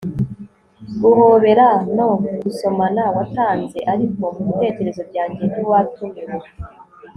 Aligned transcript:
guhobera 1.01 1.67
no 1.95 2.05
gusomana 2.43 3.03
watanze, 3.15 3.79
ariko 3.93 4.23
mubitekerezo 4.35 5.01
byanjye 5.09 5.41
ntiwatumiwe 5.51 6.47